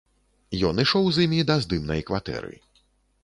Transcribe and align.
Ён 0.69 0.79
ішоў 0.83 1.05
з 1.17 1.25
імі 1.27 1.41
да 1.51 1.57
здымнай 1.65 2.01
кватэры. 2.07 2.53